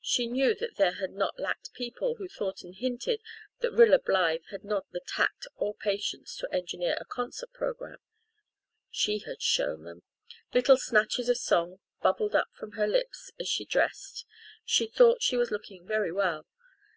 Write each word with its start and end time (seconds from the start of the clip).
She 0.00 0.26
knew 0.26 0.56
that 0.56 0.74
there 0.74 0.94
had 0.94 1.12
not 1.12 1.38
lacked 1.38 1.72
people 1.72 2.16
who 2.16 2.26
thought 2.26 2.62
and 2.62 2.74
hinted 2.74 3.22
that 3.60 3.70
Rilla 3.70 4.00
Blythe 4.00 4.46
had 4.50 4.64
not 4.64 4.90
the 4.90 4.98
tact 5.06 5.46
or 5.54 5.72
patience 5.72 6.36
to 6.38 6.52
engineer 6.52 6.96
a 7.00 7.04
concert 7.04 7.52
programme. 7.52 8.00
She 8.90 9.20
had 9.20 9.40
shown 9.40 9.84
them! 9.84 10.02
Little 10.52 10.76
snatches 10.78 11.28
of 11.28 11.38
song 11.38 11.78
bubbled 12.02 12.34
up 12.34 12.48
from 12.58 12.72
her 12.72 12.88
lips 12.88 13.30
as 13.38 13.46
she 13.46 13.64
dressed. 13.64 14.26
She 14.64 14.88
thought 14.88 15.22
she 15.22 15.36
was 15.36 15.52
looking 15.52 15.86
very 15.86 16.10
well. 16.10 16.44